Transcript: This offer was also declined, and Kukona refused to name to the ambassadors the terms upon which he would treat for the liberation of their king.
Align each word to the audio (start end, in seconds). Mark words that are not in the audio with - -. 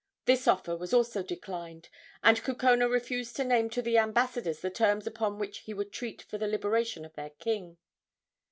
This 0.25 0.47
offer 0.47 0.75
was 0.75 0.95
also 0.95 1.21
declined, 1.21 1.89
and 2.23 2.43
Kukona 2.43 2.89
refused 2.89 3.35
to 3.35 3.43
name 3.43 3.69
to 3.69 3.83
the 3.83 3.99
ambassadors 3.99 4.61
the 4.61 4.71
terms 4.71 5.05
upon 5.05 5.37
which 5.37 5.59
he 5.59 5.75
would 5.75 5.91
treat 5.93 6.23
for 6.23 6.39
the 6.39 6.47
liberation 6.47 7.05
of 7.05 7.13
their 7.13 7.29
king. 7.29 7.77